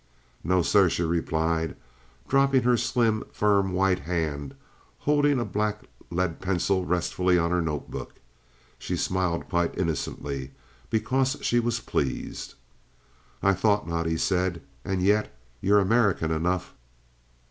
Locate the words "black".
5.45-5.83